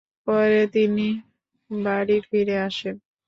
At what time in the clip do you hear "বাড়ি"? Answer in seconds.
1.71-2.17